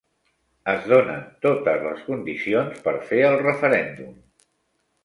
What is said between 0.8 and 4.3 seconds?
donen totes les condicions per fer el referèndum.